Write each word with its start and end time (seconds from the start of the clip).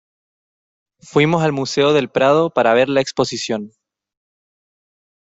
Fuimos 1.01 1.43
al 1.43 1.51
Museo 1.53 1.93
del 1.93 2.09
Prado 2.09 2.49
para 2.49 2.73
ver 2.73 2.89
la 2.89 3.01
exposición. 3.01 3.71